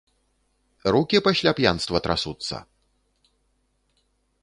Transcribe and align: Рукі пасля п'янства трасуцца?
Рукі 0.95 1.17
пасля 1.27 1.53
п'янства 1.61 1.97
трасуцца? 2.09 2.55